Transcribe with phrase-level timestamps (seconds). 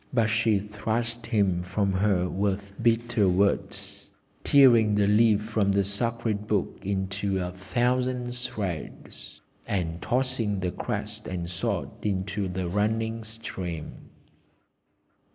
[0.11, 4.09] But she thrust him from her with bitter words,
[4.43, 11.27] tearing the leaf from the sacred Book into a thousand shreds, and tossing the crest
[11.27, 14.09] and sword into the running stream.